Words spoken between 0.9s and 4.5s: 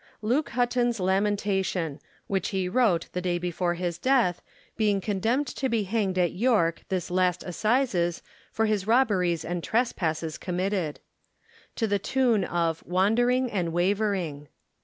Lamentation: which he wrote the day before his death,